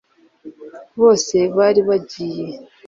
bose 0.99 1.37
bari 1.57 1.81
bagiye 1.89 2.47